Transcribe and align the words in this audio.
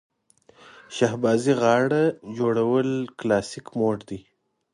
شهبازي 0.95 1.53
غاړه 1.61 2.03
جوړول 2.37 2.89
کلاسیک 3.19 3.65
موډ 3.77 3.97
دی. 4.09 4.19